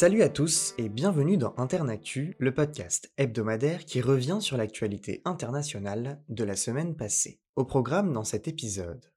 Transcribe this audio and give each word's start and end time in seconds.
Salut 0.00 0.22
à 0.22 0.30
tous 0.30 0.72
et 0.78 0.88
bienvenue 0.88 1.36
dans 1.36 1.52
Internactu, 1.58 2.34
le 2.38 2.54
podcast 2.54 3.12
hebdomadaire 3.18 3.84
qui 3.84 4.00
revient 4.00 4.38
sur 4.40 4.56
l'actualité 4.56 5.20
internationale 5.26 6.22
de 6.30 6.42
la 6.42 6.56
semaine 6.56 6.96
passée. 6.96 7.38
Au 7.54 7.66
programme 7.66 8.14
dans 8.14 8.24
cet 8.24 8.48
épisode. 8.48 9.12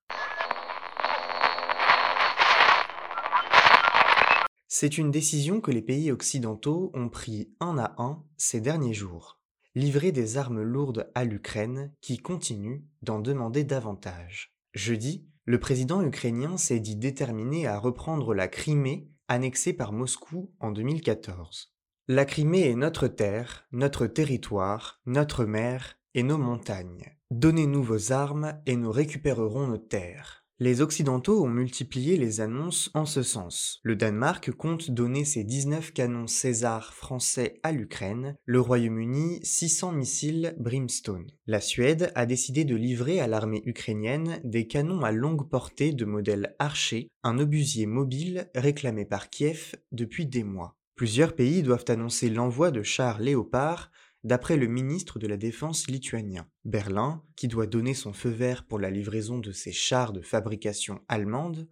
C'est 4.67 4.97
une 4.97 5.09
décision 5.09 5.61
que 5.61 5.71
les 5.71 5.81
pays 5.81 6.11
occidentaux 6.11 6.91
ont 6.93 7.07
pris 7.07 7.53
un 7.61 7.77
à 7.77 7.95
un 7.97 8.21
ces 8.35 8.59
derniers 8.59 8.93
jours. 8.93 9.39
Livrer 9.75 10.11
des 10.11 10.37
armes 10.37 10.63
lourdes 10.63 11.09
à 11.15 11.23
l'Ukraine 11.23 11.93
qui 12.01 12.17
continue 12.17 12.83
d'en 13.01 13.19
demander 13.19 13.63
davantage. 13.63 14.53
Jeudi, 14.73 15.25
le 15.45 15.61
président 15.61 16.01
ukrainien 16.01 16.57
s'est 16.57 16.81
dit 16.81 16.97
déterminé 16.97 17.67
à 17.67 17.79
reprendre 17.79 18.33
la 18.33 18.49
Crimée 18.49 19.12
annexée 19.27 19.73
par 19.73 19.93
Moscou 19.93 20.51
en 20.59 20.71
2014. 20.71 21.73
La 22.07 22.25
Crimée 22.25 22.69
est 22.69 22.75
notre 22.75 23.07
terre, 23.07 23.65
notre 23.71 24.07
territoire, 24.07 24.99
notre 25.05 25.45
mer 25.45 25.97
et 26.13 26.23
nos 26.23 26.37
montagnes. 26.37 27.17
Donnez-nous 27.31 27.81
vos 27.81 28.11
armes 28.11 28.61
et 28.65 28.75
nous 28.75 28.91
récupérerons 28.91 29.67
nos 29.67 29.77
terres. 29.77 30.42
Les 30.63 30.79
Occidentaux 30.79 31.43
ont 31.43 31.49
multiplié 31.49 32.15
les 32.15 32.39
annonces 32.39 32.89
en 32.93 33.05
ce 33.05 33.21
sens. 33.21 33.81
Le 33.83 33.97
Danemark 33.97 34.49
compte 34.51 34.91
donner 34.91 35.25
ses 35.25 35.43
19 35.43 35.91
canons 35.91 36.25
César 36.25 36.93
français 36.93 37.59
à 37.63 37.73
l'Ukraine, 37.73 38.37
le 38.45 38.61
Royaume-Uni 38.61 39.41
600 39.43 39.91
missiles 39.91 40.55
Brimstone. 40.57 41.27
La 41.47 41.59
Suède 41.59 42.13
a 42.15 42.25
décidé 42.25 42.63
de 42.63 42.77
livrer 42.77 43.19
à 43.19 43.27
l'armée 43.27 43.61
ukrainienne 43.65 44.39
des 44.45 44.65
canons 44.65 45.01
à 45.01 45.11
longue 45.11 45.49
portée 45.49 45.91
de 45.91 46.05
modèle 46.05 46.55
Archer, 46.59 47.09
un 47.23 47.39
obusier 47.39 47.85
mobile 47.85 48.49
réclamé 48.55 49.03
par 49.03 49.29
Kiev 49.29 49.75
depuis 49.91 50.27
des 50.27 50.45
mois. 50.45 50.77
Plusieurs 50.95 51.33
pays 51.33 51.61
doivent 51.63 51.83
annoncer 51.89 52.29
l'envoi 52.29 52.71
de 52.71 52.83
chars 52.83 53.19
Léopard 53.19 53.91
d'après 54.23 54.57
le 54.57 54.67
ministre 54.67 55.19
de 55.19 55.27
la 55.27 55.37
Défense 55.37 55.87
lituanien. 55.87 56.47
Berlin, 56.65 57.23
qui 57.35 57.47
doit 57.47 57.67
donner 57.67 57.93
son 57.93 58.13
feu 58.13 58.29
vert 58.29 58.65
pour 58.65 58.79
la 58.79 58.89
livraison 58.89 59.37
de 59.37 59.51
ses 59.51 59.71
chars 59.71 60.13
de 60.13 60.21
fabrication 60.21 61.01
allemande, 61.07 61.67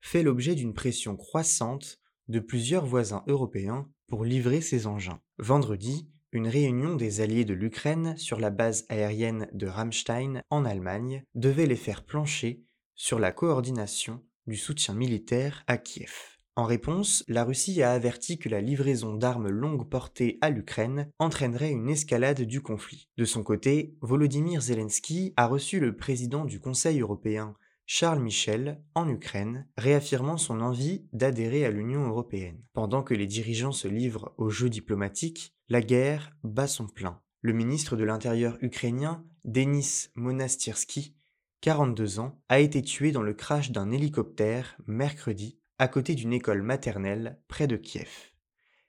fait 0.00 0.22
l'objet 0.22 0.54
d'une 0.54 0.74
pression 0.74 1.16
croissante 1.16 1.98
de 2.28 2.40
plusieurs 2.40 2.84
voisins 2.86 3.24
européens 3.26 3.88
pour 4.06 4.24
livrer 4.24 4.60
ses 4.60 4.86
engins. 4.86 5.20
Vendredi, 5.38 6.08
une 6.32 6.48
réunion 6.48 6.96
des 6.96 7.20
alliés 7.20 7.44
de 7.44 7.54
l'Ukraine 7.54 8.16
sur 8.16 8.40
la 8.40 8.50
base 8.50 8.84
aérienne 8.88 9.48
de 9.52 9.66
Ramstein 9.66 10.42
en 10.50 10.64
Allemagne 10.64 11.22
devait 11.34 11.66
les 11.66 11.76
faire 11.76 12.04
plancher 12.04 12.64
sur 12.94 13.18
la 13.18 13.32
coordination 13.32 14.22
du 14.46 14.56
soutien 14.56 14.94
militaire 14.94 15.64
à 15.66 15.78
Kiev. 15.78 16.33
En 16.56 16.66
réponse, 16.66 17.24
la 17.26 17.42
Russie 17.42 17.82
a 17.82 17.90
averti 17.90 18.38
que 18.38 18.48
la 18.48 18.60
livraison 18.60 19.14
d'armes 19.14 19.48
longue 19.48 19.88
portée 19.88 20.38
à 20.40 20.50
l'Ukraine 20.50 21.10
entraînerait 21.18 21.72
une 21.72 21.90
escalade 21.90 22.42
du 22.42 22.60
conflit. 22.60 23.08
De 23.16 23.24
son 23.24 23.42
côté, 23.42 23.96
Volodymyr 24.02 24.60
Zelensky 24.60 25.34
a 25.36 25.48
reçu 25.48 25.80
le 25.80 25.96
président 25.96 26.44
du 26.44 26.60
Conseil 26.60 27.00
européen 27.00 27.56
Charles 27.86 28.20
Michel 28.20 28.80
en 28.94 29.08
Ukraine, 29.08 29.66
réaffirmant 29.76 30.36
son 30.36 30.60
envie 30.60 31.04
d'adhérer 31.12 31.64
à 31.64 31.72
l'Union 31.72 32.06
européenne. 32.06 32.62
Pendant 32.72 33.02
que 33.02 33.14
les 33.14 33.26
dirigeants 33.26 33.72
se 33.72 33.88
livrent 33.88 34.32
au 34.38 34.48
jeu 34.48 34.70
diplomatique, 34.70 35.54
la 35.68 35.82
guerre 35.82 36.36
bat 36.44 36.68
son 36.68 36.86
plein. 36.86 37.20
Le 37.40 37.52
ministre 37.52 37.96
de 37.96 38.04
l'Intérieur 38.04 38.56
ukrainien, 38.62 39.24
Denis 39.44 40.06
Monastirsky, 40.14 41.16
42 41.62 42.20
ans, 42.20 42.40
a 42.48 42.60
été 42.60 42.80
tué 42.80 43.10
dans 43.10 43.22
le 43.22 43.34
crash 43.34 43.72
d'un 43.72 43.90
hélicoptère 43.90 44.78
mercredi 44.86 45.58
à 45.78 45.88
côté 45.88 46.14
d'une 46.14 46.32
école 46.32 46.62
maternelle 46.62 47.40
près 47.48 47.66
de 47.66 47.76
Kiev. 47.76 48.32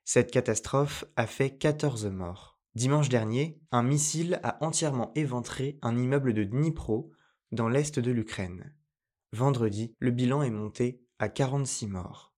Cette 0.03 0.31
catastrophe 0.31 1.05
a 1.15 1.25
fait 1.25 1.57
14 1.57 2.05
morts. 2.07 2.59
Dimanche 2.75 3.09
dernier, 3.09 3.59
un 3.71 3.83
missile 3.83 4.39
a 4.43 4.63
entièrement 4.63 5.11
éventré 5.15 5.79
un 5.81 5.97
immeuble 5.97 6.33
de 6.33 6.43
Dnipro 6.43 7.11
dans 7.51 7.69
l'est 7.69 7.99
de 7.99 8.11
l'Ukraine. 8.11 8.73
Vendredi, 9.31 9.95
le 9.99 10.11
bilan 10.11 10.43
est 10.43 10.51
monté 10.51 11.01
à 11.19 11.29
46 11.29 11.87
morts. 11.87 12.35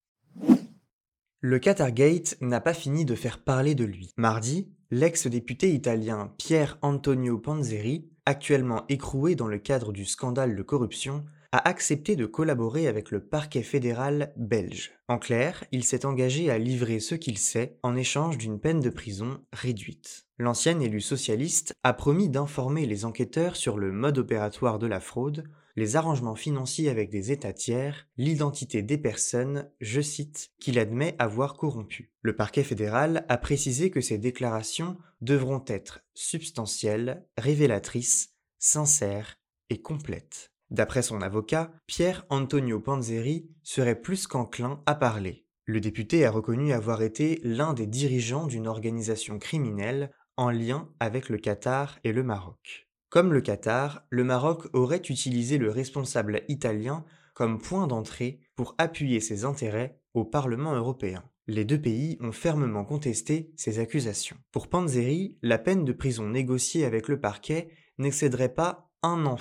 Le 1.39 1.59
Qatargate 1.59 2.37
n'a 2.41 2.61
pas 2.61 2.73
fini 2.73 3.05
de 3.05 3.15
faire 3.15 3.43
parler 3.43 3.75
de 3.75 3.83
lui. 3.83 4.11
Mardi, 4.17 4.71
l'ex-député 4.91 5.73
italien 5.73 6.33
Pier 6.37 6.65
Antonio 6.81 7.37
Panzeri, 7.37 8.09
actuellement 8.25 8.85
écroué 8.89 9.35
dans 9.35 9.47
le 9.47 9.59
cadre 9.59 9.91
du 9.91 10.05
scandale 10.05 10.55
de 10.55 10.63
corruption, 10.63 11.25
a 11.51 11.67
accepté 11.67 12.15
de 12.15 12.25
collaborer 12.25 12.87
avec 12.87 13.11
le 13.11 13.23
parquet 13.23 13.63
fédéral 13.63 14.33
belge. 14.35 14.91
En 15.07 15.17
clair, 15.17 15.63
il 15.71 15.83
s'est 15.83 16.05
engagé 16.05 16.49
à 16.49 16.57
livrer 16.57 16.99
ce 16.99 17.15
qu'il 17.15 17.37
sait 17.37 17.77
en 17.83 17.95
échange 17.95 18.37
d'une 18.37 18.59
peine 18.59 18.79
de 18.79 18.89
prison 18.89 19.39
réduite. 19.53 20.27
L'ancien 20.37 20.79
élu 20.79 21.01
socialiste 21.01 21.73
a 21.83 21.93
promis 21.93 22.29
d'informer 22.29 22.85
les 22.85 23.05
enquêteurs 23.05 23.55
sur 23.55 23.77
le 23.77 23.91
mode 23.91 24.17
opératoire 24.17 24.79
de 24.79 24.87
la 24.87 24.99
fraude, 24.99 25.45
les 25.77 25.95
arrangements 25.95 26.35
financiers 26.35 26.89
avec 26.89 27.11
des 27.11 27.31
États 27.31 27.53
tiers, 27.53 28.07
l'identité 28.17 28.81
des 28.81 28.97
personnes, 28.97 29.69
je 29.79 30.01
cite, 30.01 30.49
qu'il 30.59 30.79
admet 30.79 31.15
avoir 31.19 31.53
corrompu. 31.55 32.11
Le 32.23 32.35
parquet 32.35 32.63
fédéral 32.63 33.25
a 33.29 33.37
précisé 33.37 33.91
que 33.91 34.01
ces 34.01 34.17
déclarations 34.17 34.97
devront 35.21 35.63
être 35.67 36.01
substantielles, 36.15 37.25
révélatrices, 37.37 38.33
sincères 38.57 39.39
et 39.69 39.79
complètes. 39.79 40.51
D'après 40.69 41.01
son 41.01 41.21
avocat, 41.21 41.71
Pierre 41.87 42.25
Antonio 42.29 42.79
Panzeri 42.79 43.49
serait 43.63 43.99
plus 43.99 44.27
qu'enclin 44.27 44.81
à 44.85 44.95
parler. 44.95 45.45
Le 45.65 45.79
député 45.79 46.25
a 46.25 46.31
reconnu 46.31 46.73
avoir 46.73 47.01
été 47.01 47.39
l'un 47.43 47.73
des 47.73 47.87
dirigeants 47.87 48.47
d'une 48.47 48.67
organisation 48.67 49.39
criminelle 49.39 50.11
en 50.35 50.49
lien 50.49 50.89
avec 50.99 51.29
le 51.29 51.37
Qatar 51.37 51.99
et 52.03 52.13
le 52.13 52.23
Maroc. 52.23 52.87
Comme 53.09 53.33
le 53.33 53.41
Qatar, 53.41 54.05
le 54.09 54.23
Maroc 54.23 54.67
aurait 54.73 54.97
utilisé 54.97 55.57
le 55.57 55.71
responsable 55.71 56.41
italien 56.47 57.05
comme 57.33 57.59
point 57.59 57.87
d'entrée 57.87 58.41
pour 58.55 58.75
appuyer 58.77 59.19
ses 59.19 59.45
intérêts 59.45 59.99
au 60.13 60.25
Parlement 60.25 60.73
européen. 60.73 61.23
Les 61.47 61.63
deux 61.63 61.79
pays 61.79 62.17
ont 62.19 62.33
fermement 62.33 62.83
contesté 62.83 63.53
ces 63.55 63.79
accusations. 63.79 64.37
Pour 64.51 64.67
Panzeri, 64.67 65.37
la 65.41 65.57
peine 65.57 65.85
de 65.85 65.93
prison 65.93 66.27
négociée 66.27 66.83
avec 66.83 67.07
le 67.07 67.21
parquet 67.21 67.69
n'excéderait 67.97 68.53
pas 68.53 68.86
un. 69.15 69.37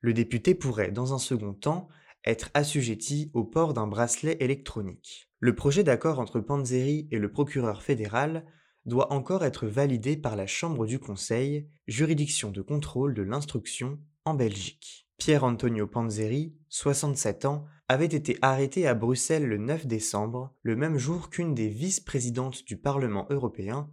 Le 0.00 0.12
député 0.12 0.54
pourrait, 0.54 0.90
dans 0.90 1.14
un 1.14 1.18
second 1.18 1.54
temps, 1.54 1.88
être 2.24 2.50
assujetti 2.54 3.30
au 3.34 3.44
port 3.44 3.74
d'un 3.74 3.86
bracelet 3.86 4.36
électronique. 4.40 5.28
Le 5.40 5.54
projet 5.54 5.82
d'accord 5.82 6.20
entre 6.20 6.40
Panzeri 6.40 7.08
et 7.10 7.18
le 7.18 7.30
procureur 7.30 7.82
fédéral 7.82 8.44
doit 8.84 9.12
encore 9.12 9.44
être 9.44 9.66
validé 9.66 10.16
par 10.16 10.36
la 10.36 10.46
Chambre 10.46 10.86
du 10.86 10.98
Conseil, 10.98 11.68
juridiction 11.86 12.50
de 12.50 12.62
contrôle 12.62 13.14
de 13.14 13.22
l'instruction 13.22 13.98
en 14.24 14.34
Belgique. 14.34 15.08
Pierre 15.18 15.44
Antonio 15.44 15.86
Panzeri, 15.86 16.54
67 16.68 17.44
ans, 17.44 17.64
avait 17.88 18.06
été 18.06 18.38
arrêté 18.42 18.86
à 18.86 18.94
Bruxelles 18.94 19.46
le 19.46 19.58
9 19.58 19.86
décembre, 19.86 20.54
le 20.62 20.76
même 20.76 20.98
jour 20.98 21.30
qu'une 21.30 21.54
des 21.54 21.68
vice-présidentes 21.68 22.64
du 22.64 22.76
Parlement 22.76 23.26
européen, 23.30 23.90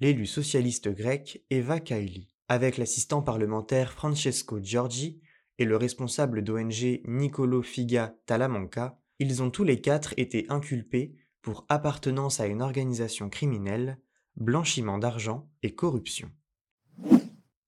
l'élu 0.00 0.26
socialiste 0.26 0.88
grec 0.88 1.44
Eva 1.50 1.80
Kaili. 1.80 2.37
Avec 2.48 2.78
l'assistant 2.78 3.20
parlementaire 3.20 3.92
Francesco 3.92 4.58
Giorgi 4.58 5.20
et 5.58 5.66
le 5.66 5.76
responsable 5.76 6.42
d'ONG 6.42 7.02
Nicolo 7.04 7.62
Figa 7.62 8.14
Talamanca, 8.24 8.98
ils 9.18 9.42
ont 9.42 9.50
tous 9.50 9.64
les 9.64 9.82
quatre 9.82 10.14
été 10.16 10.46
inculpés 10.48 11.14
pour 11.42 11.66
appartenance 11.68 12.40
à 12.40 12.46
une 12.46 12.62
organisation 12.62 13.28
criminelle, 13.28 13.98
blanchiment 14.36 14.98
d'argent 14.98 15.50
et 15.62 15.74
corruption. 15.74 16.30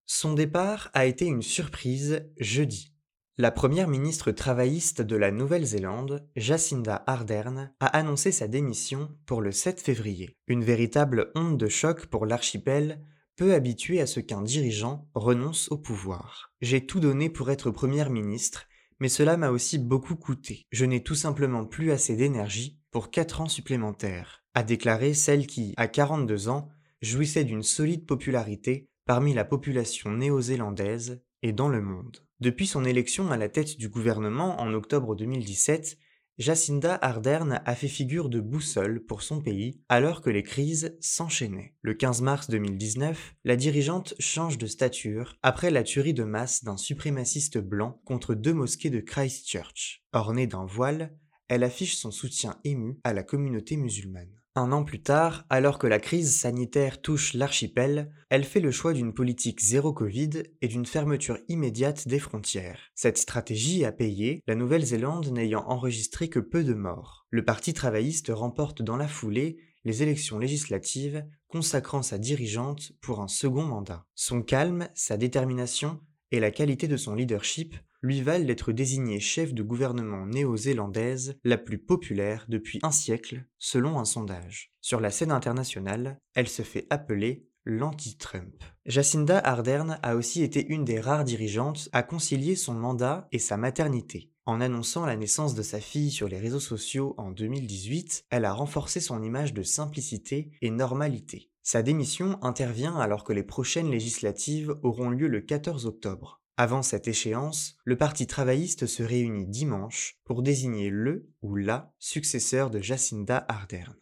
Son 0.07 0.33
départ 0.33 0.91
a 0.95 1.05
été 1.05 1.27
une 1.27 1.43
surprise 1.43 2.27
jeudi. 2.39 2.95
La 3.37 3.51
première 3.51 3.89
ministre 3.89 4.33
travailliste 4.33 5.03
de 5.03 5.17
la 5.17 5.31
Nouvelle-Zélande, 5.31 6.27
Jacinda 6.37 7.05
Ardern, 7.07 7.73
a 7.81 7.87
annoncé 7.87 8.33
sa 8.33 8.49
démission 8.49 9.11
pour 9.27 9.41
le 9.41 9.53
7 9.53 9.81
février. 9.81 10.37
Une 10.47 10.65
véritable 10.65 11.31
onde 11.35 11.59
de 11.59 11.69
choc 11.69 12.07
pour 12.07 12.27
l'archipel 12.27 13.03
habitué 13.49 14.01
à 14.01 14.07
ce 14.07 14.21
qu'un 14.21 14.43
dirigeant 14.43 15.09
renonce 15.15 15.71
au 15.71 15.79
pouvoir. 15.79 16.53
J'ai 16.61 16.85
tout 16.85 17.01
donné 17.01 17.31
pour 17.31 17.51
être 17.51 17.71
première 17.71 18.11
ministre, 18.11 18.67
mais 19.01 19.09
cela 19.09 19.37
m'a 19.37 19.51
aussi 19.51 19.79
beaucoup 19.79 20.15
coûté. 20.15 20.67
Je 20.71 20.85
n'ai 20.85 21.03
tout 21.03 21.15
simplement 21.15 21.65
plus 21.65 21.91
assez 21.91 22.17
d'énergie 22.17 22.79
pour 22.91 23.11
4 23.11 23.41
ans 23.41 23.49
supplémentaires, 23.49 24.45
a 24.55 24.63
déclaré 24.63 25.15
celle 25.15 25.47
qui, 25.47 25.75
à 25.77 25.89
42 25.89 26.49
ans, 26.49 26.69
jouissait 27.03 27.45
d'une 27.45 27.63
solide 27.63 28.05
popularité 28.05 28.89
parmi 29.07 29.33
la 29.33 29.45
population 29.45 30.13
néo-zélandaise 30.13 31.23
et 31.43 31.53
dans 31.53 31.69
le 31.69 31.81
monde. 31.81 32.19
Depuis 32.41 32.67
son 32.67 32.85
élection 32.85 33.31
à 33.31 33.37
la 33.37 33.49
tête 33.49 33.79
du 33.79 33.89
gouvernement 33.89 34.61
en 34.61 34.73
octobre 34.75 35.17
2017, 35.17 35.99
Jacinda 36.41 36.95
Ardern 36.95 37.61
a 37.67 37.75
fait 37.75 37.87
figure 37.87 38.31
de 38.31 38.41
boussole 38.41 39.05
pour 39.05 39.21
son 39.21 39.43
pays 39.43 39.79
alors 39.91 40.23
que 40.23 40.31
les 40.31 40.43
crises 40.43 40.97
s'enchaînaient. 40.99 41.75
Le 41.83 41.93
15 41.93 42.23
mars 42.23 42.49
2019, 42.49 43.35
la 43.45 43.57
dirigeante 43.57 44.15
change 44.19 44.57
de 44.57 44.67
stature 44.67 45.37
après 45.43 45.71
la 45.71 45.83
tuerie 45.83 46.15
de 46.15 46.25
masse 46.25 46.65
d'un 46.65 46.79
suprémaciste 46.79 47.59
blanc 47.59 48.01
contre 48.07 48.35
deux 48.35 48.55
mosquées 48.55 48.89
de 48.89 49.01
Christchurch. 49.01 50.03
Ornée 50.15 50.47
d'un 50.47 50.65
voile, 50.65 51.15
elle 51.49 51.63
affiche 51.63 51.97
son 51.97 52.11
soutien 52.11 52.57
ému 52.65 52.99
à 53.05 53.13
la 53.13 53.23
communauté 53.23 53.77
musulmane. 53.77 54.40
Un 54.57 54.73
an 54.73 54.83
plus 54.83 55.01
tard, 55.01 55.45
alors 55.49 55.79
que 55.79 55.87
la 55.87 56.01
crise 56.01 56.37
sanitaire 56.37 57.01
touche 57.01 57.35
l'archipel, 57.35 58.13
elle 58.31 58.43
fait 58.43 58.59
le 58.59 58.73
choix 58.73 58.93
d'une 58.93 59.15
politique 59.15 59.61
zéro 59.61 59.93
Covid 59.93 60.43
et 60.61 60.67
d'une 60.67 60.87
fermeture 60.87 61.39
immédiate 61.49 62.09
des 62.09 62.19
frontières. 62.19 62.91
Cette 62.97 63.19
stratégie 63.19 63.85
a 63.85 63.93
payé, 63.93 64.43
la 64.49 64.57
Nouvelle-Zélande 64.57 65.29
n'ayant 65.29 65.65
enregistré 65.69 66.29
que 66.29 66.41
peu 66.41 66.65
de 66.65 66.75
morts. 66.75 67.27
Le 67.31 67.45
Parti 67.45 67.75
travailliste 67.75 68.33
remporte 68.35 68.83
dans 68.83 68.97
la 68.97 69.07
foulée 69.07 69.59
les 69.85 70.03
élections 70.03 70.39
législatives, 70.41 71.25
consacrant 71.47 72.03
sa 72.03 72.19
dirigeante 72.19 72.91
pour 73.01 73.21
un 73.21 73.29
second 73.29 73.65
mandat. 73.65 74.05
Son 74.17 74.43
calme, 74.43 74.89
sa 74.95 75.17
détermination 75.17 76.01
et 76.33 76.41
la 76.41 76.51
qualité 76.51 76.89
de 76.89 76.97
son 76.97 77.15
leadership 77.15 77.77
lui 78.03 78.23
valent 78.23 78.45
d'être 78.45 78.73
désignée 78.73 79.21
chef 79.21 79.55
de 79.55 79.63
gouvernement 79.63 80.27
néo-zélandaise 80.27 81.39
la 81.45 81.59
plus 81.59 81.79
populaire 81.79 82.47
depuis 82.49 82.81
un 82.83 82.91
siècle, 82.91 83.45
selon 83.59 83.99
un 83.99 84.05
sondage. 84.05 84.73
Sur 84.81 85.01
la 85.01 85.11
scène 85.11 85.33
internationale, 85.33 86.19
elle 86.35 86.49
se 86.49 86.63
fait 86.63 86.87
appeler 86.91 87.47
l'anti-Trump. 87.65 88.65
Jacinda 88.87 89.39
Ardern 89.39 89.99
a 90.03 90.17
aussi 90.17 90.43
été 90.43 90.67
une 90.67 90.85
des 90.85 91.01
rares 91.01 91.25
dirigeantes 91.25 91.89
à 91.93 92.03
concilier 92.03 92.57
son 92.57 92.75
mandat 92.75 93.29
et 93.33 93.39
sa 93.39 93.57
maternité. 93.57 94.31
En 94.47 94.61
annonçant 94.61 95.07
la 95.07 95.17
naissance 95.17 95.55
de 95.55 95.63
sa 95.63 95.81
fille 95.81 96.11
sur 96.11 96.27
les 96.27 96.39
réseaux 96.39 96.61
sociaux 96.61 97.15
en 97.19 97.31
2018, 97.31 98.25
elle 98.31 98.45
a 98.45 98.53
renforcé 98.53 99.01
son 99.01 99.23
image 99.23 99.55
de 99.55 99.63
simplicité 99.63 100.51
et 100.63 100.71
normalité. 100.71 101.51
Sa 101.63 101.83
démission 101.83 102.39
intervient 102.43 102.97
alors 102.97 103.23
que 103.23 103.35
les 103.35 103.43
prochaines 103.43 103.91
législatives 103.91 104.75
auront 104.83 105.11
lieu 105.11 105.29
le 105.29 105.43
14 105.43 105.87
octobre. 105.87 106.41
Avant 106.57 106.83
cette 106.83 107.09
échéance, 107.09 107.77
le 107.85 107.97
Parti 107.97 108.27
travailliste 108.27 108.87
se 108.87 109.03
réunit 109.03 109.47
dimanche 109.47 110.19
pour 110.25 110.43
désigner 110.43 110.91
le 110.91 111.29
ou 111.43 111.57
la 111.57 111.93
successeur 111.99 112.71
de 112.71 112.81
Jacinda 112.81 113.45
Ardern. 113.49 113.97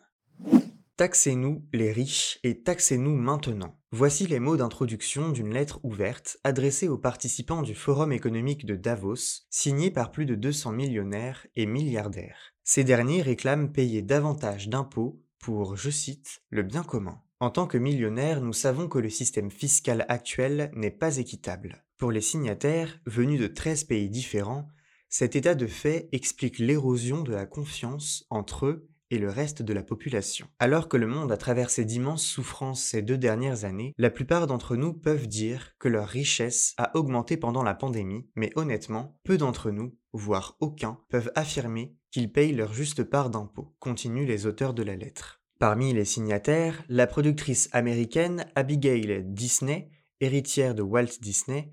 Taxez-nous 0.98 1.64
les 1.72 1.92
riches 1.92 2.40
et 2.42 2.60
taxez-nous 2.60 3.14
maintenant. 3.14 3.78
Voici 3.92 4.26
les 4.26 4.40
mots 4.40 4.56
d'introduction 4.56 5.30
d'une 5.30 5.54
lettre 5.54 5.78
ouverte 5.84 6.38
adressée 6.42 6.88
aux 6.88 6.98
participants 6.98 7.62
du 7.62 7.76
Forum 7.76 8.10
économique 8.10 8.66
de 8.66 8.74
Davos, 8.74 9.44
signée 9.48 9.92
par 9.92 10.10
plus 10.10 10.26
de 10.26 10.34
200 10.34 10.72
millionnaires 10.72 11.46
et 11.54 11.66
milliardaires. 11.66 12.52
Ces 12.64 12.82
derniers 12.82 13.22
réclament 13.22 13.70
payer 13.70 14.02
davantage 14.02 14.68
d'impôts 14.68 15.22
pour, 15.38 15.76
je 15.76 15.90
cite, 15.90 16.42
le 16.50 16.64
bien 16.64 16.82
commun. 16.82 17.22
En 17.40 17.50
tant 17.50 17.68
que 17.68 17.78
millionnaires, 17.78 18.40
nous 18.40 18.52
savons 18.52 18.88
que 18.88 18.98
le 18.98 19.10
système 19.10 19.52
fiscal 19.52 20.04
actuel 20.08 20.72
n'est 20.74 20.90
pas 20.90 21.18
équitable. 21.18 21.84
Pour 21.96 22.10
les 22.10 22.20
signataires, 22.20 22.98
venus 23.06 23.40
de 23.40 23.46
13 23.46 23.84
pays 23.84 24.10
différents, 24.10 24.68
cet 25.08 25.36
état 25.36 25.54
de 25.54 25.68
fait 25.68 26.08
explique 26.10 26.58
l'érosion 26.58 27.22
de 27.22 27.32
la 27.32 27.46
confiance 27.46 28.26
entre 28.30 28.66
eux 28.66 28.88
et 29.10 29.18
le 29.18 29.30
reste 29.30 29.62
de 29.62 29.72
la 29.72 29.84
population. 29.84 30.48
Alors 30.58 30.88
que 30.88 30.96
le 30.96 31.06
monde 31.06 31.30
a 31.30 31.36
traversé 31.36 31.84
d'immenses 31.84 32.24
souffrances 32.24 32.82
ces 32.82 33.02
deux 33.02 33.16
dernières 33.16 33.64
années, 33.64 33.94
la 33.98 34.10
plupart 34.10 34.48
d'entre 34.48 34.74
nous 34.74 34.92
peuvent 34.92 35.28
dire 35.28 35.76
que 35.78 35.88
leur 35.88 36.08
richesse 36.08 36.74
a 36.76 36.96
augmenté 36.96 37.36
pendant 37.36 37.62
la 37.62 37.74
pandémie, 37.74 38.28
mais 38.34 38.50
honnêtement, 38.56 39.18
peu 39.22 39.38
d'entre 39.38 39.70
nous, 39.70 39.96
voire 40.12 40.56
aucun, 40.58 40.98
peuvent 41.08 41.30
affirmer 41.36 41.94
qu'ils 42.10 42.32
payent 42.32 42.52
leur 42.52 42.72
juste 42.72 43.04
part 43.04 43.30
d'impôts, 43.30 43.74
continuent 43.78 44.26
les 44.26 44.46
auteurs 44.46 44.74
de 44.74 44.82
la 44.82 44.96
lettre. 44.96 45.37
Parmi 45.58 45.92
les 45.92 46.04
signataires, 46.04 46.84
la 46.88 47.08
productrice 47.08 47.68
américaine 47.72 48.46
Abigail 48.54 49.24
Disney, 49.24 49.90
héritière 50.20 50.76
de 50.76 50.82
Walt 50.82 51.18
Disney, 51.20 51.72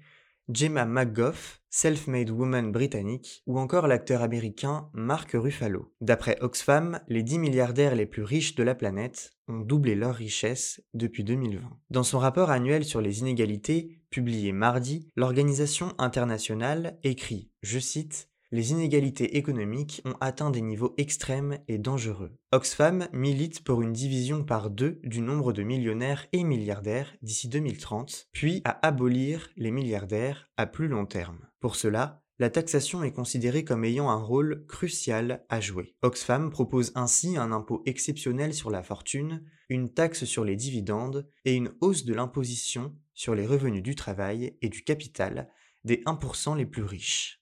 Gemma 0.52 0.86
McGough, 0.86 1.62
self-made 1.70 2.32
woman 2.32 2.72
britannique, 2.72 3.44
ou 3.46 3.60
encore 3.60 3.86
l'acteur 3.86 4.24
américain 4.24 4.90
Mark 4.94 5.32
Ruffalo. 5.34 5.94
D'après 6.02 6.38
Oxfam, 6.42 7.00
les 7.08 7.22
10 7.22 7.38
milliardaires 7.38 7.94
les 7.94 8.08
plus 8.08 8.24
riches 8.24 8.56
de 8.56 8.64
la 8.64 8.74
planète 8.74 9.34
ont 9.48 9.60
doublé 9.60 9.94
leur 9.94 10.16
richesse 10.16 10.82
depuis 10.96 11.24
2020. 11.24 11.62
Dans 11.92 12.04
son 12.04 12.18
rapport 12.18 12.50
annuel 12.50 12.86
sur 12.86 13.02
les 13.02 13.20
inégalités, 13.20 14.00
publié 14.10 14.52
mardi, 14.52 15.12
l'organisation 15.16 15.94
internationale 16.00 16.98
écrit, 17.04 17.52
je 17.62 17.78
cite, 17.78 18.30
les 18.52 18.72
inégalités 18.72 19.38
économiques 19.38 20.02
ont 20.06 20.16
atteint 20.22 20.52
des 20.52 20.62
niveaux 20.62 20.94
extrêmes 20.98 21.58
et 21.68 21.78
dangereux. 21.78 22.32
Oxfam 22.52 23.08
milite 23.14 23.64
pour 23.64 23.82
une 23.82 23.94
division 23.94 24.44
par 24.44 24.70
deux 24.70 25.00
du 25.04 25.22
nombre 25.22 25.54
de 25.54 25.64
millionnaires 25.64 26.28
et 26.32 26.44
milliardaires 26.44 27.16
d'ici 27.22 27.50
2030, 27.50 28.30
puis 28.32 28.62
à 28.66 28.86
abolir 28.86 29.50
les 29.58 29.72
milliardaires 29.72 30.50
à 30.58 30.68
plus 30.68 30.88
long 30.88 31.06
terme. 31.06 31.48
Pour 31.60 31.76
cela, 31.76 32.22
la 32.38 32.50
taxation 32.50 33.02
est 33.04 33.14
considérée 33.14 33.64
comme 33.64 33.86
ayant 33.86 34.10
un 34.10 34.22
rôle 34.22 34.66
crucial 34.68 35.46
à 35.48 35.62
jouer. 35.62 35.96
Oxfam 36.02 36.50
propose 36.50 36.92
ainsi 36.96 37.38
un 37.38 37.54
impôt 37.54 37.82
exceptionnel 37.86 38.54
sur 38.54 38.70
la 38.70 38.84
fortune, 38.84 39.44
une 39.70 39.94
taxe 39.94 40.26
sur 40.26 40.44
les 40.44 40.58
dividendes 40.58 41.30
et 41.46 41.56
une 41.56 41.72
hausse 41.80 42.04
de 42.04 42.14
l'imposition 42.14 42.94
sur 43.14 43.36
les 43.36 43.48
revenus 43.48 43.84
du 43.84 43.96
travail 43.96 44.58
et 44.62 44.68
du 44.68 44.84
capital 44.84 45.50
des 45.86 46.04
1% 46.06 46.58
les 46.58 46.66
plus 46.66 46.84
riches. 46.84 47.42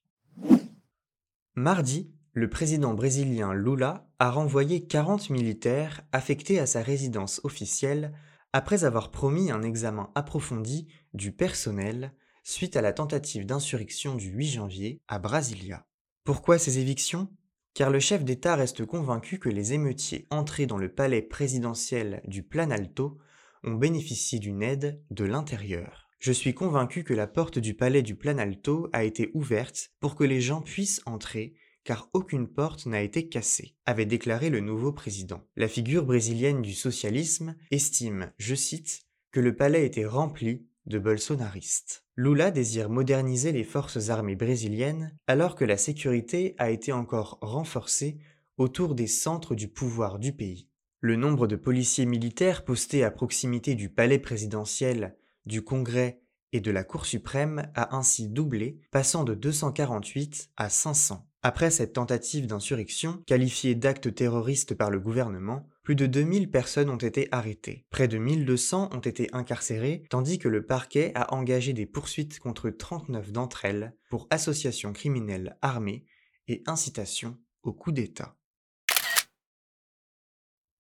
Mardi, 1.56 2.12
le 2.32 2.50
président 2.50 2.96
brésilien 2.96 3.54
Lula 3.54 4.08
a 4.18 4.32
renvoyé 4.32 4.88
40 4.88 5.30
militaires 5.30 6.02
affectés 6.12 6.60
à 6.60 6.66
sa 6.66 6.82
résidence 6.82 7.42
officielle 7.44 8.12
après 8.54 8.86
avoir 8.86 9.12
promis 9.12 9.52
un 9.52 9.62
examen 9.62 10.10
approfondi 10.16 10.88
du 11.14 11.32
personnel 11.32 12.12
suite 12.44 12.76
à 12.76 12.82
la 12.82 12.92
tentative 12.92 13.46
d'insurrection 13.46 14.16
du 14.16 14.30
8 14.30 14.48
janvier 14.48 15.02
à 15.08 15.20
Brasilia. 15.20 15.86
Pourquoi 16.24 16.58
ces 16.58 16.80
évictions? 16.80 17.30
Car 17.76 17.92
le 17.92 18.00
chef 18.00 18.24
d'État 18.26 18.56
reste 18.56 18.84
convaincu 18.88 19.38
que 19.38 19.50
les 19.50 19.74
émeutiers 19.74 20.26
entrés 20.32 20.66
dans 20.66 20.78
le 20.78 20.92
palais 20.92 21.22
présidentiel 21.22 22.24
du 22.26 22.42
Planalto 22.42 23.20
ont 23.64 23.76
bénéficié 23.76 24.40
d'une 24.40 24.64
aide 24.64 25.04
de 25.12 25.24
l'intérieur. 25.24 26.03
Je 26.24 26.32
suis 26.32 26.54
convaincu 26.54 27.04
que 27.04 27.14
la 27.14 27.28
porte 27.28 27.60
du 27.60 27.74
palais 27.74 28.02
du 28.02 28.16
Planalto 28.16 28.88
a 28.94 29.04
été 29.04 29.30
ouverte 29.34 29.92
pour 30.00 30.16
que 30.16 30.24
les 30.24 30.40
gens 30.40 30.62
puissent 30.62 31.02
entrer 31.06 31.54
car 31.84 32.10
aucune 32.14 32.48
porte 32.48 32.86
n'a 32.86 33.02
été 33.02 33.28
cassée, 33.28 33.76
avait 33.86 34.06
déclaré 34.06 34.50
le 34.50 34.62
nouveau 34.62 34.94
président. 34.94 35.44
La 35.58 35.68
figure 35.68 36.06
brésilienne 36.06 36.62
du 36.62 36.72
socialisme 36.72 37.58
estime, 37.72 38.32
je 38.38 38.56
cite, 38.56 39.02
que 39.34 39.42
le 39.42 39.54
palais 39.54 39.86
était 39.86 40.06
rempli 40.06 40.66
de 40.86 40.98
bolsonaristes. 40.98 42.06
Lula 42.16 42.52
désire 42.52 42.90
moderniser 42.90 43.52
les 43.52 43.66
forces 43.66 44.08
armées 44.08 44.38
brésiliennes 44.38 45.18
alors 45.28 45.56
que 45.56 45.66
la 45.66 45.76
sécurité 45.76 46.56
a 46.58 46.70
été 46.70 46.94
encore 46.94 47.38
renforcée 47.42 48.18
autour 48.58 48.96
des 48.96 49.08
centres 49.08 49.56
du 49.56 49.68
pouvoir 49.68 50.20
du 50.20 50.32
pays. 50.32 50.70
Le 51.02 51.18
nombre 51.18 51.48
de 51.48 51.58
policiers 51.58 52.06
militaires 52.06 52.64
postés 52.64 53.04
à 53.04 53.12
proximité 53.12 53.76
du 53.76 53.90
palais 53.90 54.20
présidentiel 54.20 55.18
du 55.46 55.62
Congrès 55.62 56.23
et 56.54 56.62
de 56.62 56.72
la 56.72 56.86
Cour 56.86 57.06
suprême 57.06 57.70
a 57.76 57.98
ainsi 57.98 58.30
doublé, 58.30 58.80
passant 58.92 59.26
de 59.26 59.34
248 59.34 60.52
à 60.56 60.70
500. 60.70 61.28
Après 61.42 61.72
cette 61.72 61.92
tentative 61.92 62.48
d'insurrection, 62.48 63.22
qualifiée 63.26 63.76
d'acte 63.76 64.16
terroriste 64.16 64.76
par 64.76 64.90
le 64.90 65.02
gouvernement, 65.02 65.68
plus 65.84 65.96
de 65.96 66.06
2000 66.06 66.50
personnes 66.50 66.90
ont 66.90 66.96
été 66.96 67.28
arrêtées. 67.34 67.86
Près 67.90 68.08
de 68.08 68.18
1200 68.18 68.92
ont 68.94 69.00
été 69.00 69.28
incarcérées, 69.34 70.04
tandis 70.10 70.40
que 70.40 70.48
le 70.48 70.66
parquet 70.66 71.12
a 71.16 71.34
engagé 71.34 71.74
des 71.74 71.86
poursuites 71.86 72.40
contre 72.40 72.70
39 72.70 73.34
d'entre 73.34 73.66
elles 73.66 73.94
pour 74.10 74.28
association 74.30 74.94
criminelle 74.94 75.58
armée 75.62 76.06
et 76.48 76.64
incitation 76.66 77.38
au 77.64 77.74
coup 77.74 77.92
d'État. 77.92 78.38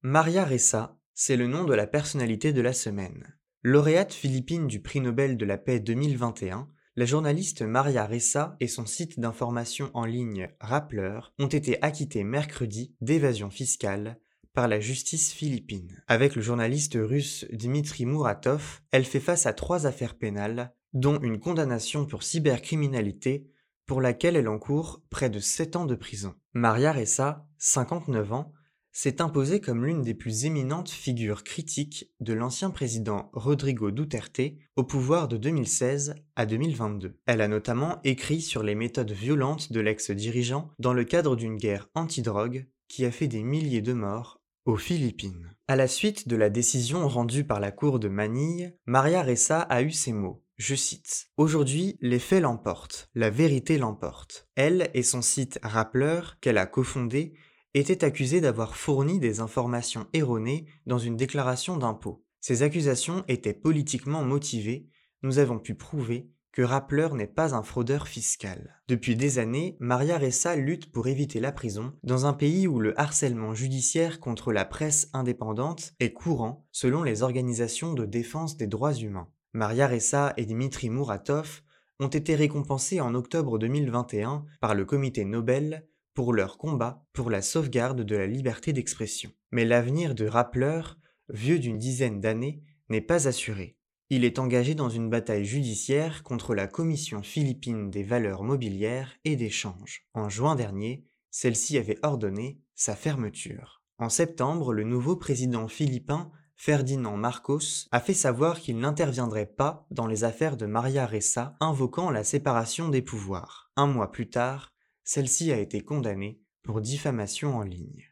Maria 0.01 0.45
Ressa, 0.45 0.97
c'est 1.13 1.35
le 1.35 1.47
nom 1.47 1.65
de 1.65 1.73
la 1.73 1.87
personnalité 1.87 2.53
de 2.53 2.61
la 2.61 2.73
semaine. 2.73 3.35
Lauréate 3.65 4.13
philippine 4.13 4.67
du 4.67 4.81
prix 4.81 4.99
Nobel 4.99 5.37
de 5.37 5.45
la 5.45 5.57
paix 5.57 5.79
2021, 5.79 6.67
la 6.97 7.05
journaliste 7.05 7.61
Maria 7.61 8.05
Ressa 8.05 8.57
et 8.59 8.67
son 8.67 8.85
site 8.85 9.21
d'information 9.21 9.89
en 9.93 10.03
ligne 10.03 10.49
Rappler 10.59 11.17
ont 11.39 11.47
été 11.47 11.81
acquittés 11.81 12.25
mercredi 12.25 12.93
d'évasion 12.99 13.49
fiscale 13.49 14.19
par 14.53 14.67
la 14.67 14.81
justice 14.81 15.31
philippine. 15.31 16.03
Avec 16.09 16.35
le 16.35 16.41
journaliste 16.41 16.97
russe 17.01 17.45
Dmitri 17.53 18.05
Muratov, 18.05 18.81
elle 18.91 19.05
fait 19.05 19.21
face 19.21 19.45
à 19.45 19.53
trois 19.53 19.87
affaires 19.87 20.17
pénales, 20.17 20.75
dont 20.91 21.21
une 21.21 21.39
condamnation 21.39 22.05
pour 22.05 22.23
cybercriminalité 22.23 23.47
pour 23.85 24.01
laquelle 24.01 24.35
elle 24.35 24.49
encourt 24.49 25.01
près 25.09 25.29
de 25.29 25.39
7 25.39 25.77
ans 25.77 25.85
de 25.85 25.95
prison. 25.95 26.35
Maria 26.51 26.91
Ressa, 26.91 27.47
59 27.59 28.33
ans, 28.33 28.51
s'est 28.93 29.21
imposée 29.21 29.59
comme 29.59 29.85
l'une 29.85 30.03
des 30.03 30.13
plus 30.13 30.45
éminentes 30.45 30.89
figures 30.89 31.43
critiques 31.43 32.11
de 32.19 32.33
l'ancien 32.33 32.69
président 32.69 33.29
Rodrigo 33.33 33.91
Duterte 33.91 34.41
au 34.75 34.83
pouvoir 34.83 35.27
de 35.27 35.35
2016 35.37 36.15
à 36.35 36.45
2022. 36.45 37.17
Elle 37.25 37.41
a 37.41 37.47
notamment 37.47 37.99
écrit 38.03 38.39
sur 38.39 38.61
les 38.63 38.75
méthodes 38.75 39.11
violentes 39.11 39.73
de 39.73 39.79
l'ex-dirigeant 39.79 40.69
dans 40.77 40.93
le 40.93 41.03
cadre 41.03 41.35
d'une 41.35 41.57
guerre 41.57 41.89
anti-drogue 41.95 42.67
qui 42.87 43.05
a 43.05 43.11
fait 43.11 43.27
des 43.27 43.41
milliers 43.41 43.81
de 43.81 43.93
morts 43.93 44.39
aux 44.65 44.77
Philippines. 44.77 45.49
À 45.67 45.75
la 45.75 45.87
suite 45.87 46.27
de 46.27 46.35
la 46.35 46.49
décision 46.49 47.07
rendue 47.07 47.43
par 47.43 47.59
la 47.59 47.71
Cour 47.71 47.99
de 47.99 48.07
Manille, 48.07 48.77
Maria 48.85 49.23
Ressa 49.23 49.61
a 49.61 49.81
eu 49.81 49.91
ces 49.91 50.13
mots. 50.13 50.43
Je 50.57 50.75
cite 50.75 51.27
Aujourd'hui, 51.35 51.97
les 51.99 52.19
faits 52.19 52.43
l'emportent, 52.43 53.09
la 53.15 53.31
vérité 53.31 53.79
l'emporte. 53.79 54.47
Elle 54.55 54.91
et 54.93 55.01
son 55.01 55.23
site 55.23 55.59
Rappler, 55.63 56.21
qu'elle 56.41 56.59
a 56.59 56.67
cofondé, 56.67 57.33
était 57.73 58.03
accusée 58.03 58.41
d'avoir 58.41 58.75
fourni 58.75 59.19
des 59.19 59.39
informations 59.39 60.07
erronées 60.13 60.65
dans 60.85 60.99
une 60.99 61.17
déclaration 61.17 61.77
d'impôt. 61.77 62.23
Ces 62.39 62.61
accusations 62.61 63.23
étaient 63.27 63.53
politiquement 63.53 64.23
motivées, 64.23 64.87
nous 65.21 65.39
avons 65.39 65.59
pu 65.59 65.75
prouver 65.75 66.29
que 66.51 66.61
Rappler 66.61 67.07
n'est 67.13 67.25
pas 67.25 67.55
un 67.55 67.63
fraudeur 67.63 68.07
fiscal. 68.07 68.79
Depuis 68.87 69.15
des 69.15 69.39
années, 69.39 69.75
Maria 69.79 70.19
Ressa 70.19 70.55
lutte 70.55 70.91
pour 70.91 71.07
éviter 71.07 71.39
la 71.39 71.51
prison 71.51 71.93
dans 72.03 72.27
un 72.27 72.33
pays 72.33 72.67
où 72.67 72.79
le 72.79 72.99
harcèlement 72.99 73.55
judiciaire 73.55 74.19
contre 74.19 74.53
la 74.53 74.63
presse 74.63 75.09
indépendante 75.13 75.93
est 75.99 76.13
courant 76.13 76.67
selon 76.71 77.01
les 77.01 77.23
organisations 77.23 77.93
de 77.93 78.05
défense 78.05 78.55
des 78.55 78.67
droits 78.67 78.93
humains. 78.93 79.29
Maria 79.53 79.87
Ressa 79.87 80.33
et 80.37 80.45
Dmitri 80.45 80.91
Muratov 80.91 81.63
ont 81.99 82.07
été 82.07 82.35
récompensés 82.35 83.01
en 83.01 83.15
octobre 83.15 83.57
2021 83.57 84.45
par 84.61 84.75
le 84.75 84.85
comité 84.85 85.25
Nobel 85.25 85.87
pour 86.13 86.33
leur 86.33 86.57
combat 86.57 87.05
pour 87.13 87.29
la 87.29 87.41
sauvegarde 87.41 88.01
de 88.01 88.15
la 88.15 88.27
liberté 88.27 88.73
d'expression. 88.73 89.31
Mais 89.51 89.65
l'avenir 89.65 90.15
de 90.15 90.25
Rappler, 90.25 90.81
vieux 91.29 91.59
d'une 91.59 91.77
dizaine 91.77 92.19
d'années, 92.19 92.61
n'est 92.89 93.01
pas 93.01 93.27
assuré. 93.27 93.77
Il 94.09 94.25
est 94.25 94.37
engagé 94.37 94.75
dans 94.75 94.89
une 94.89 95.09
bataille 95.09 95.45
judiciaire 95.45 96.23
contre 96.23 96.53
la 96.53 96.67
Commission 96.67 97.23
philippine 97.23 97.89
des 97.89 98.03
valeurs 98.03 98.43
mobilières 98.43 99.15
et 99.25 99.35
d'échange. 99.35 100.07
En 100.13 100.29
juin 100.29 100.55
dernier, 100.55 101.05
celle-ci 101.31 101.77
avait 101.77 101.97
ordonné 102.03 102.59
sa 102.75 102.95
fermeture. 102.95 103.81
En 103.97 104.09
septembre, 104.09 104.73
le 104.73 104.83
nouveau 104.83 105.15
président 105.15 105.67
philippin, 105.67 106.31
Ferdinand 106.55 107.17
Marcos, 107.17 107.87
a 107.91 107.99
fait 107.99 108.13
savoir 108.13 108.59
qu'il 108.59 108.77
n'interviendrait 108.77 109.47
pas 109.47 109.87
dans 109.89 110.07
les 110.07 110.23
affaires 110.23 110.57
de 110.57 110.65
Maria 110.65 111.05
Ressa, 111.07 111.55
invoquant 111.59 112.11
la 112.11 112.23
séparation 112.23 112.89
des 112.89 113.01
pouvoirs. 113.01 113.71
Un 113.75 113.87
mois 113.87 114.11
plus 114.11 114.29
tard, 114.29 114.72
celle-ci 115.03 115.51
a 115.51 115.59
été 115.59 115.81
condamnée 115.81 116.41
pour 116.63 116.81
diffamation 116.81 117.55
en 117.55 117.63
ligne. 117.63 118.09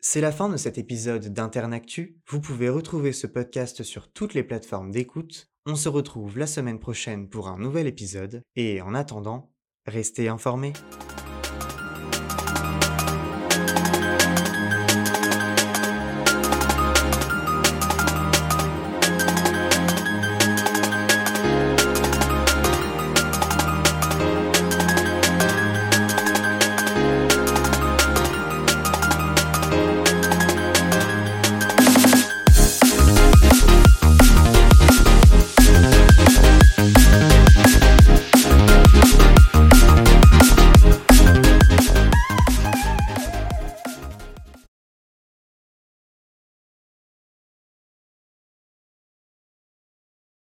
C'est 0.00 0.20
la 0.20 0.32
fin 0.32 0.50
de 0.50 0.56
cet 0.56 0.76
épisode 0.76 1.32
d'Internactu. 1.32 2.20
Vous 2.28 2.40
pouvez 2.40 2.68
retrouver 2.68 3.12
ce 3.12 3.26
podcast 3.26 3.82
sur 3.82 4.12
toutes 4.12 4.34
les 4.34 4.42
plateformes 4.42 4.90
d'écoute. 4.90 5.50
On 5.64 5.76
se 5.76 5.88
retrouve 5.88 6.38
la 6.38 6.46
semaine 6.46 6.78
prochaine 6.78 7.28
pour 7.30 7.48
un 7.48 7.58
nouvel 7.58 7.86
épisode. 7.86 8.42
Et 8.54 8.82
en 8.82 8.94
attendant, 8.94 9.50
restez 9.86 10.28
informés. 10.28 10.74